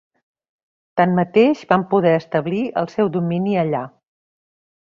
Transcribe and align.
Tanmateix, 1.01 1.61
van 1.73 1.85
poder 1.93 2.15
establir 2.21 2.65
el 2.83 2.91
seu 2.97 3.15
domini 3.19 3.55
allà. 3.67 3.87